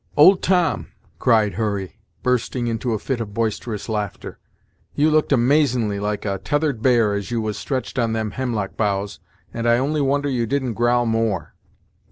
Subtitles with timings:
[0.17, 0.87] "Old Tom!"
[1.19, 4.39] cried Hurry, bursting into a fit of boisterous laughter,
[4.95, 9.19] "you look'd amazin'ly like a tethered bear, as you was stretched on them hemlock boughs,
[9.53, 11.53] and I only wonder you didn't growl more.